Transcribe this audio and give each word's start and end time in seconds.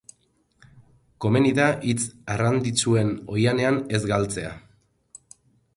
Komeni 1.25 1.51
da 1.59 1.67
hitz 1.89 2.07
arrandiatsuen 2.37 3.13
oihanean 3.35 3.79
ez 3.99 4.03
galtzea. 4.15 4.57